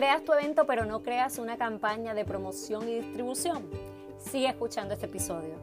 [0.00, 3.68] creas tu evento pero no creas una campaña de promoción y distribución.
[4.16, 5.56] Sigue escuchando este episodio.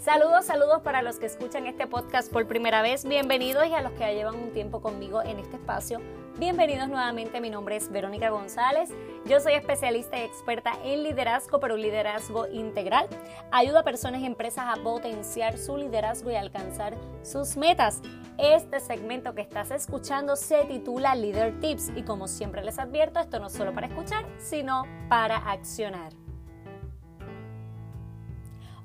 [0.00, 3.04] Saludos, saludos para los que escuchan este podcast por primera vez.
[3.04, 6.00] Bienvenidos y a los que ya llevan un tiempo conmigo en este espacio.
[6.38, 7.40] Bienvenidos nuevamente.
[7.40, 8.90] Mi nombre es Verónica González.
[9.26, 13.08] Yo soy especialista y experta en liderazgo, pero un liderazgo integral.
[13.50, 16.94] Ayudo a personas y empresas a potenciar su liderazgo y alcanzar
[17.24, 18.02] sus metas.
[18.38, 23.40] Este segmento que estás escuchando se titula Leader Tips y como siempre les advierto, esto
[23.40, 26.12] no es solo para escuchar, sino para accionar.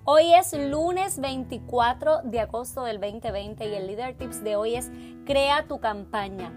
[0.06, 4.90] Hoy es lunes 24 de agosto del 2020 y el Leader Tips de hoy es
[5.24, 6.52] Crea tu campaña.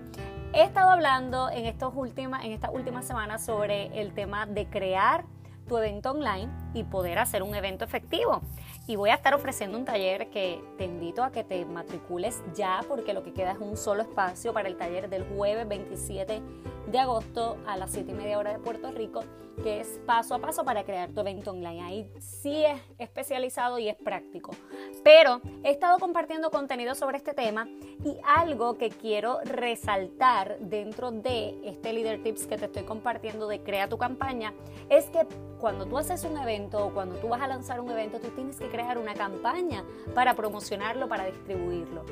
[0.56, 5.26] He estado hablando en, estos últimas, en estas últimas semanas sobre el tema de crear
[5.68, 8.40] tu evento online y poder hacer un evento efectivo.
[8.86, 12.80] Y voy a estar ofreciendo un taller que te invito a que te matricules ya
[12.88, 16.40] porque lo que queda es un solo espacio para el taller del jueves 27
[16.86, 19.24] de agosto a las 7 y media hora de Puerto Rico,
[19.62, 21.82] que es paso a paso para crear tu evento online.
[21.82, 24.52] Ahí sí es especializado y es práctico.
[25.02, 27.66] Pero he estado compartiendo contenido sobre este tema
[28.04, 33.62] y algo que quiero resaltar dentro de este Leader Tips que te estoy compartiendo de
[33.62, 34.52] Crea tu campaña
[34.88, 35.26] es que
[35.58, 38.56] cuando tú haces un evento o cuando tú vas a lanzar un evento, tú tienes
[38.56, 42.04] que crear una campaña para promocionarlo, para distribuirlo.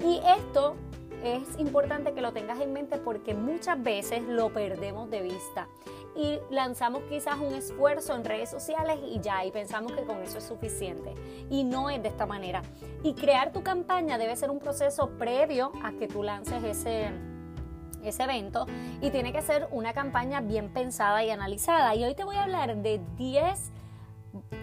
[0.00, 0.76] Y esto
[1.24, 5.68] es importante que lo tengas en mente porque muchas veces lo perdemos de vista
[6.16, 10.38] y lanzamos quizás un esfuerzo en redes sociales y ya, y pensamos que con eso
[10.38, 11.14] es suficiente.
[11.50, 12.62] Y no es de esta manera.
[13.02, 17.10] Y crear tu campaña debe ser un proceso previo a que tú lances ese,
[18.04, 18.66] ese evento
[19.00, 21.94] y tiene que ser una campaña bien pensada y analizada.
[21.94, 23.72] Y hoy te voy a hablar de 10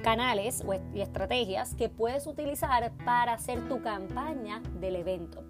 [0.02, 0.64] canales
[0.94, 5.44] y estrategias que puedes utilizar para hacer tu campaña del evento.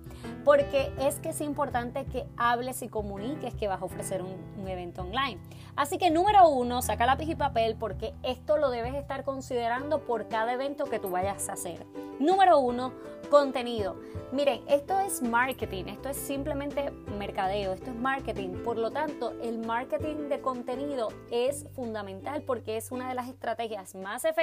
[0.43, 5.01] Porque es que es importante que hables y comuniques que vas a ofrecer un, evento
[5.01, 5.39] online.
[5.75, 10.27] Así que número uno, saca lápiz y papel porque esto lo debes estar considerando por
[10.27, 11.85] cada evento que tú vayas a hacer.
[12.19, 12.93] Número uno,
[13.31, 13.99] contenido.
[14.31, 18.63] Miren, esto es marketing, esto es simplemente mercadeo, esto es marketing.
[18.63, 23.95] Por lo tanto, el marketing de contenido es fundamental porque es una de las estrategias
[23.95, 24.40] más efectivas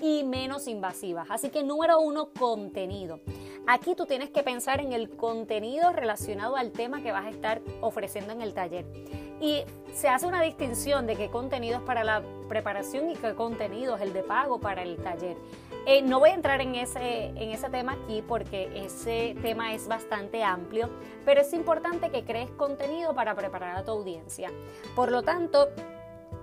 [0.00, 1.30] y menos invasivas.
[1.30, 3.20] Así que número uno, contenido.
[3.66, 7.60] Aquí tú tienes que pensar en el contenido relacionado al tema que vas a estar
[7.80, 8.86] ofreciendo en el taller.
[9.40, 9.62] Y
[9.92, 14.02] se hace una distinción de qué contenido es para la preparación y qué contenido es
[14.02, 15.36] el de pago para el taller.
[15.86, 19.88] Eh, no voy a entrar en ese, en ese tema aquí porque ese tema es
[19.88, 20.90] bastante amplio,
[21.24, 24.50] pero es importante que crees contenido para preparar a tu audiencia.
[24.94, 25.68] Por lo tanto,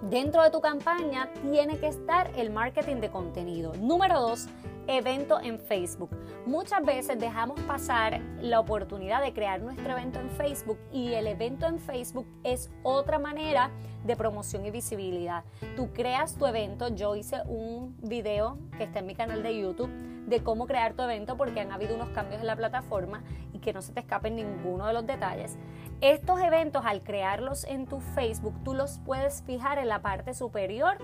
[0.02, 3.74] dentro de tu campaña tiene que estar el marketing de contenido.
[3.76, 4.48] Número dos,
[4.88, 6.10] evento en Facebook.
[6.46, 11.66] Muchas veces dejamos pasar la oportunidad de crear nuestro evento en Facebook y el evento
[11.68, 13.70] en Facebook es otra manera
[14.06, 15.44] de promoción y visibilidad.
[15.76, 19.90] Tú creas tu evento, yo hice un video que está en mi canal de YouTube
[20.28, 23.24] de cómo crear tu evento porque han habido unos cambios en la plataforma
[23.54, 25.58] y que no se te escapen ninguno de los detalles.
[26.02, 30.98] Estos eventos al crearlos en tu Facebook tú los puedes fijar en la parte superior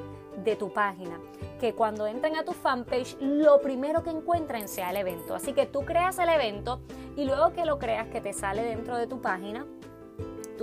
[0.43, 1.19] de tu página,
[1.59, 5.33] que cuando entren a tu fanpage lo primero que encuentren sea el evento.
[5.33, 6.81] Así que tú creas el evento
[7.15, 9.65] y luego que lo creas que te sale dentro de tu página,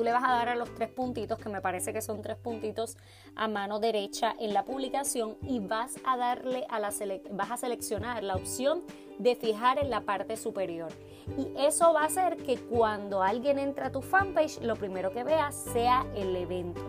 [0.01, 2.39] tú le vas a dar a los tres puntitos, que me parece que son tres
[2.39, 2.97] puntitos
[3.37, 6.89] a mano derecha en la publicación y vas a darle a la
[7.33, 8.83] vas a seleccionar la opción
[9.19, 10.91] de fijar en la parte superior.
[11.37, 15.23] Y eso va a hacer que cuando alguien entra a tu fanpage, lo primero que
[15.23, 16.81] vea sea el evento.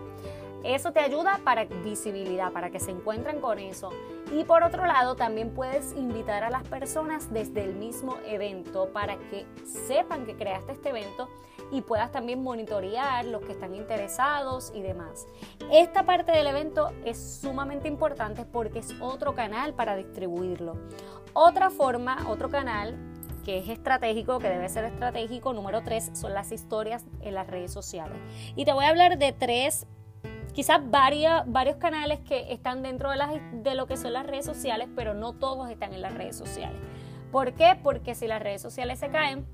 [0.64, 3.90] Eso te ayuda para visibilidad, para que se encuentren con eso.
[4.32, 9.16] Y por otro lado, también puedes invitar a las personas desde el mismo evento para
[9.16, 11.28] que sepan que creaste este evento
[11.70, 15.26] y puedas también monitorear los que están interesados y demás.
[15.70, 20.76] Esta parte del evento es sumamente importante porque es otro canal para distribuirlo.
[21.32, 22.96] Otra forma, otro canal
[23.44, 27.72] que es estratégico, que debe ser estratégico, número tres, son las historias en las redes
[27.72, 28.16] sociales.
[28.54, 29.86] Y te voy a hablar de tres
[30.52, 33.18] quizás varios, canales que están dentro de,
[33.62, 36.80] de lo que son las redes sociales, pero no todos están en las redes sociales.
[37.30, 37.78] ¿Por qué?
[37.82, 39.46] Porque si las redes sociales se caen,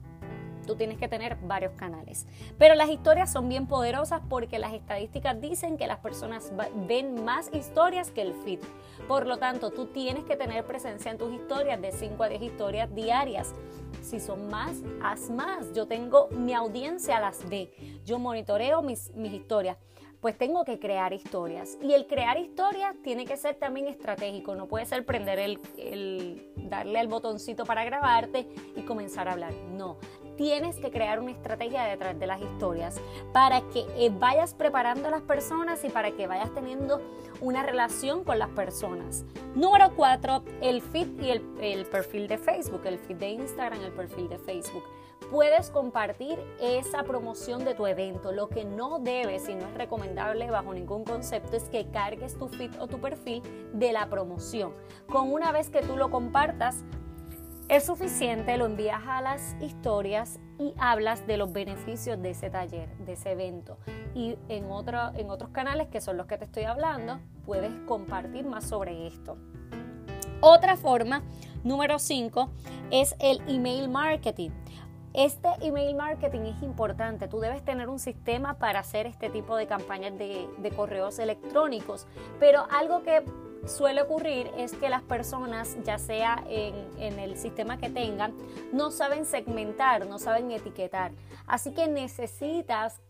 [0.69, 2.27] tú tienes que tener varios canales.
[2.59, 6.53] Pero las historias son bien poderosas porque las estadísticas dicen que las personas
[6.87, 8.61] ven más historias que el feed.
[9.09, 12.43] Por lo tanto, tú tienes que tener presencia en tus historias de 5 a 10
[12.43, 13.55] historias diarias.
[14.03, 15.73] Si son más, haz más.
[15.73, 17.73] Yo tengo mi audiencia las ve.
[18.05, 19.79] Yo monitoreo mis historias
[20.21, 21.79] pues tengo que crear historias.
[21.83, 26.99] Y el crear historias tiene que ser también estratégico, no puede ser prender el, darle
[26.99, 29.53] al botoncito para grabarte y comenzar a hablar.
[29.73, 29.97] No,
[30.37, 33.01] tienes que crear una estrategia detrás de las historias
[33.33, 37.01] para que eh, vayas preparando a las personas y para que vayas teniendo
[37.41, 39.25] una relación con las personas.
[39.55, 43.93] Número cuatro, el feed y el, el perfil de Facebook, el feed de Instagram, el
[43.93, 44.83] perfil de Facebook
[45.31, 48.33] puedes compartir esa promoción de tu evento.
[48.33, 52.49] Lo que no debes y no es recomendable bajo ningún concepto es que cargues tu
[52.49, 53.43] feed o tu perfil
[53.73, 54.73] de la promoción.
[55.09, 56.85] Con una vez que tú lo compartas,
[57.69, 62.89] es suficiente, lo envías a las historias y hablas de los beneficios de ese taller,
[62.99, 63.77] de ese evento.
[64.15, 68.47] Y en, otro, en otros canales, que son los que te estoy hablando, puedes compartir
[68.47, 69.37] más sobre esto.
[70.41, 71.23] Otra forma,
[71.63, 72.49] número 5,
[72.91, 74.51] es el email marketing.
[75.15, 77.29] Este email marketing es importante.
[77.29, 82.07] Tú debes tener un sistema para hacer este tipo de campañas de, correos electrónicos.
[82.39, 83.25] Pero algo que
[83.67, 88.35] suele ocurrir es que las personas, ya sea en, el sistema que tengan,
[88.73, 91.13] no saben segmentar, no saben etiquetar.
[91.47, 93.01] Así que necesitas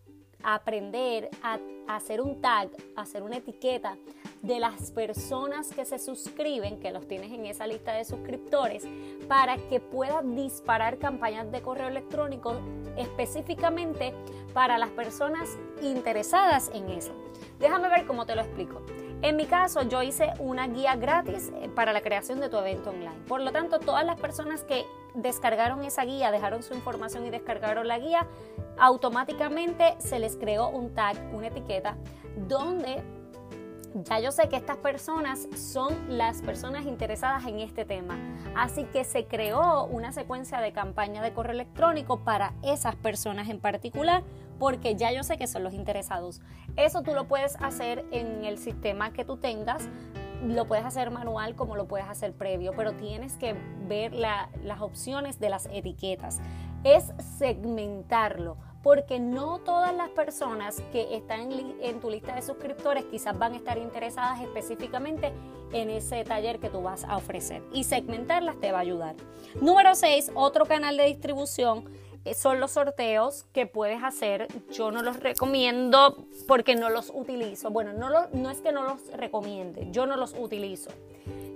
[0.43, 3.96] aprender a, hacer un tag, hacer una etiqueta
[4.43, 8.87] de las personas que se suscriben, que los tienes en esa lista de suscriptores,
[9.26, 12.55] para que puedas disparar campañas de correo electrónico
[12.96, 14.14] específicamente
[14.52, 15.49] para las personas
[15.82, 17.12] interesadas en eso.
[17.58, 18.82] Déjame ver cómo te lo explico.
[19.20, 22.90] En mi caso, yo hice una guía gratis eh, para la creación de tu evento
[22.90, 23.19] online.
[23.26, 27.88] Por lo tanto, todas las personas que descargaron esa guía, dejaron su información y descargaron
[27.88, 28.29] la guía,
[28.78, 31.96] automáticamente se les creó un tag, una etiqueta,
[32.48, 33.02] donde
[33.94, 38.19] ya yo sé que estas personas son las personas interesadas en este tema.
[38.54, 43.60] Así que se creó una secuencia de campaña de correo electrónico para esas personas en
[43.60, 44.22] particular
[44.58, 46.40] porque ya yo sé que son los interesados.
[46.76, 49.88] Eso tú lo puedes hacer en el sistema que tú tengas,
[50.44, 53.54] lo puedes hacer manual como lo puedes hacer previo, pero tienes que
[53.88, 56.40] ver las opciones de las etiquetas.
[56.84, 63.38] Es segmentarlo porque no todas las personas que están en, tu lista de suscriptores quizás
[63.38, 65.32] van a estar interesadas específicamente
[65.72, 69.16] en ese taller que tú vas a ofrecer y segmentarlas te va a ayudar.
[69.60, 71.84] Número 6, otro canal de distribución
[72.25, 74.48] eh, son los sorteos que puedes hacer.
[74.72, 77.70] Yo no los recomiendo porque no los utilizo.
[77.70, 80.90] Bueno, no, no es que no los recomiende, yo no los utilizo.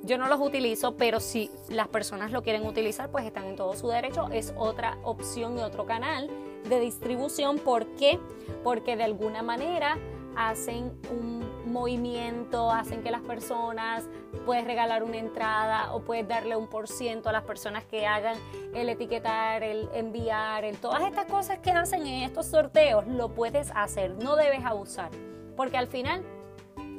[0.04, 3.74] Yo no los utilizo, pero si las personas lo quieren utilizar, pues están en todo
[3.74, 4.28] su derecho.
[4.32, 6.28] Es otra opción y otro canal
[6.68, 7.58] de distribución.
[7.58, 8.18] ¿Por qué?
[8.64, 9.98] Porque de alguna manera
[10.36, 14.08] hacen un movimiento, hacen que las personas,
[14.44, 18.36] puedes regalar una entrada o puedes darle un por ciento a las personas que hagan
[18.74, 23.70] el etiquetar, el enviar, el, todas estas cosas que hacen en estos sorteos, lo puedes
[23.74, 25.10] hacer, no debes abusar,
[25.56, 26.24] porque al final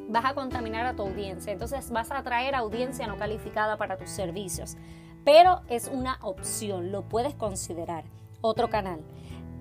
[0.09, 4.09] vas a contaminar a tu audiencia, entonces vas a atraer audiencia no calificada para tus
[4.09, 4.77] servicios,
[5.23, 8.03] pero es una opción, lo puedes considerar.
[8.41, 9.01] Otro canal.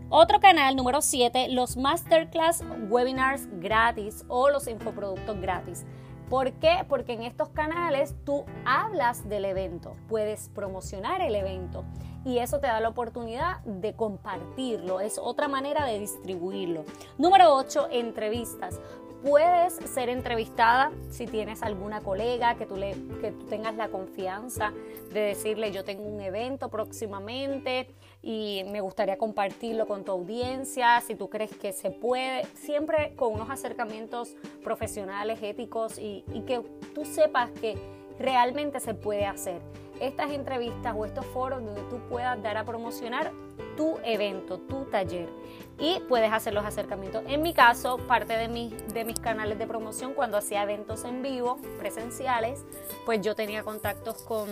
[0.08, 5.86] Otro canal, número 7, los masterclass webinars gratis o los infoproductos gratis.
[6.28, 6.84] ¿Por qué?
[6.88, 11.84] Porque en estos canales tú hablas del evento, puedes promocionar el evento
[12.24, 16.84] y eso te da la oportunidad de compartirlo, es otra manera de distribuirlo.
[17.18, 18.80] Número 8, entrevistas.
[19.22, 24.72] Puedes ser entrevistada si tienes alguna colega que tú, le, que tú tengas la confianza
[25.12, 31.14] de decirle yo tengo un evento próximamente y me gustaría compartirlo con tu audiencia, si
[31.14, 36.60] tú crees que se puede, siempre con unos acercamientos profesionales, éticos y, y que
[36.92, 37.76] tú sepas que
[38.18, 39.60] realmente se puede hacer.
[40.02, 43.30] Estas entrevistas o estos foros donde tú puedas dar a promocionar
[43.76, 45.28] tu evento, tu taller
[45.78, 47.22] y puedes hacer los acercamientos.
[47.28, 51.22] En mi caso, parte de, mis, de mis canales de promoción, cuando hacía eventos en
[51.22, 52.64] vivo, presenciales,
[53.06, 54.48] pues yo tenía contactos con,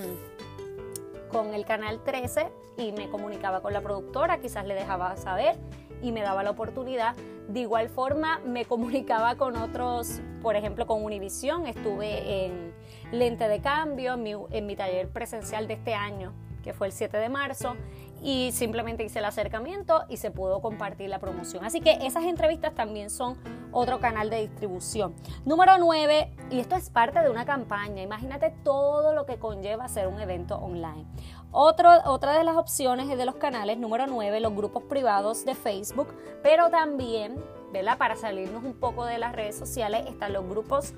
[1.30, 5.56] con el canal 13 y me comunicaba con la productora, quizás le dejaba saber
[6.02, 7.14] y me daba la oportunidad.
[7.48, 12.72] De igual forma, me comunicaba con otros, por ejemplo, con Univision, estuve en
[13.12, 16.32] Lente de Cambio, en mi, en mi taller presencial de este año,
[16.62, 17.76] que fue el 7 de marzo,
[18.22, 21.64] y simplemente hice el acercamiento y se pudo compartir la promoción.
[21.64, 23.36] Así que esas entrevistas también son
[23.72, 25.14] otro canal de distribución.
[25.44, 30.06] Número 9, y esto es parte de una campaña, imagínate todo lo que conlleva hacer
[30.08, 31.06] un evento online.
[31.52, 36.08] Otro, otra de las opciones de los canales, número 9, los grupos privados de Facebook,
[36.42, 37.98] pero también, ¿verdad?
[37.98, 40.94] Para salirnos un poco de las redes sociales, están los grupos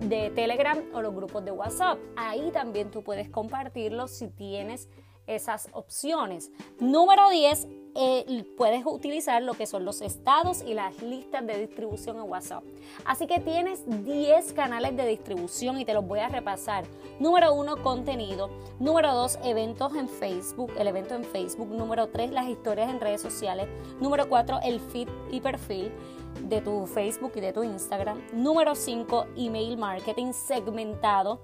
[0.00, 1.98] de Telegram o los grupos de WhatsApp.
[2.16, 4.88] Ahí también tú puedes compartirlos si tienes
[5.26, 6.50] esas opciones.
[6.80, 12.16] Número 10, eh, puedes utilizar lo que son los estados y las listas de distribución
[12.16, 12.64] en WhatsApp.
[13.04, 16.84] Así que tienes 10 canales de distribución y te los voy a repasar.
[17.20, 18.50] Número 1, contenido.
[18.80, 21.68] Número 2, eventos en Facebook, el evento en Facebook.
[21.68, 23.68] Número 3, las historias en redes sociales.
[24.00, 25.92] Número 4, el feed y perfil
[26.48, 28.20] de tu Facebook y de tu Instagram.
[28.32, 31.40] Número 5, email marketing segmentado.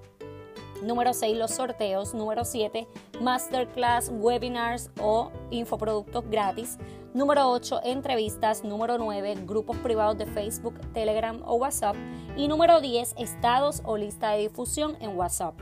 [0.83, 2.15] Número 6, los sorteos.
[2.15, 2.89] Número 7,
[3.21, 6.79] masterclass, webinars o infoproductos gratis.
[7.13, 8.65] Número 8, entrevistas.
[8.65, 11.97] Número 9, grupos privados de Facebook, Telegram o WhatsApp.
[12.37, 15.55] Y número 10, estados o lista de difusión en WhatsApp.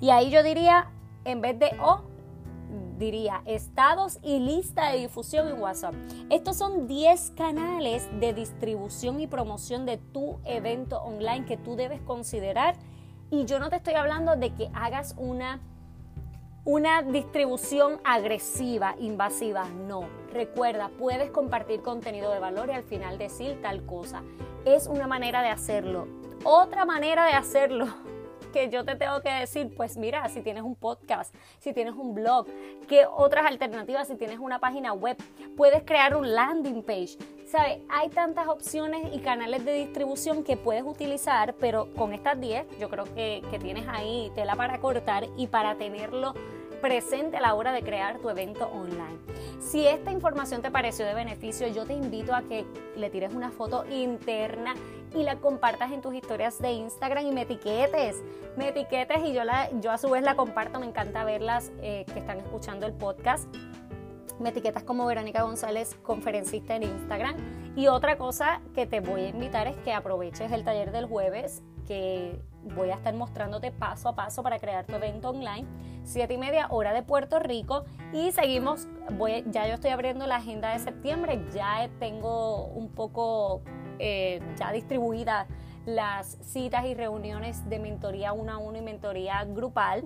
[0.00, 0.90] Y ahí yo diría,
[1.24, 2.02] en vez de O,
[2.98, 5.94] diría estados y lista de difusión en WhatsApp.
[6.30, 12.00] Estos son 10 canales de distribución y promoción de tu evento online que tú debes
[12.02, 12.76] considerar
[13.40, 15.60] y yo no te estoy hablando de que hagas una,
[16.64, 19.64] una distribución agresiva, invasiva.
[19.64, 20.08] No.
[20.32, 24.22] Recuerda, puedes compartir contenido de valor y al final decir tal cosa.
[24.64, 26.06] Es una manera de hacerlo.
[26.44, 27.88] Otra manera de hacerlo
[28.54, 32.14] que yo te tengo que decir, pues mira, si tienes un podcast, si tienes un
[32.14, 32.46] blog,
[32.88, 34.06] ¿qué otras alternativas?
[34.06, 35.16] Si tienes una página web,
[35.56, 37.18] puedes crear un landing page.
[37.46, 37.80] ¿Sabes?
[37.90, 42.88] Hay tantas opciones y canales de distribución que puedes utilizar, pero con estas 10 yo
[42.88, 46.34] creo que, que tienes ahí tela para cortar y para tenerlo
[46.84, 49.16] presente a la hora de crear tu evento online.
[49.58, 53.50] Si esta información te pareció de beneficio, yo te invito a que le tires una
[53.50, 54.74] foto interna
[55.14, 58.22] y la compartas en tus historias de Instagram y me etiquetes.
[58.58, 60.78] Me etiquetes y yo, la, yo a su vez la comparto.
[60.78, 63.48] Me encanta verlas eh, que están escuchando el podcast.
[64.38, 67.36] Me etiquetas como Verónica González, conferencista en Instagram.
[67.76, 71.62] Y otra cosa que te voy a invitar es que aproveches el taller del jueves
[71.86, 72.38] que
[72.74, 75.66] voy a estar mostrándote paso a paso para crear tu evento online.
[76.04, 80.36] 7 y media hora de Puerto Rico y seguimos, voy, ya yo estoy abriendo la
[80.36, 83.62] agenda de septiembre, ya tengo un poco
[83.98, 85.46] eh, ya distribuida
[85.86, 90.04] las citas y reuniones de mentoría uno a uno y mentoría grupal.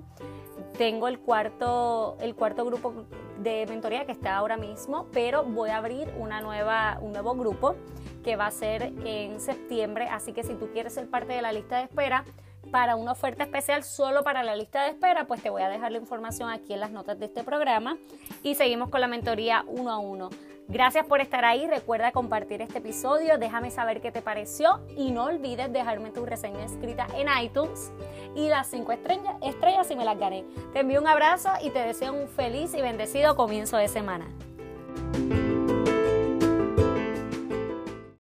[0.76, 3.06] Tengo el cuarto, el cuarto grupo
[3.40, 7.76] de mentoría que está ahora mismo, pero voy a abrir una nueva, un nuevo grupo
[8.24, 10.08] que va a ser en septiembre.
[10.08, 12.24] Así que si tú quieres ser parte de la lista de espera,
[12.70, 15.92] para una oferta especial solo para la lista de espera, pues te voy a dejar
[15.92, 17.96] la información aquí en las notas de este programa
[18.42, 20.30] y seguimos con la mentoría uno a uno.
[20.70, 25.24] Gracias por estar ahí, recuerda compartir este episodio, déjame saber qué te pareció y no
[25.24, 27.90] olvides dejarme tu reseña escrita en iTunes
[28.34, 30.44] y las 5 estrellas, estrellas si me las gané.
[30.74, 34.26] Te envío un abrazo y te deseo un feliz y bendecido comienzo de semana.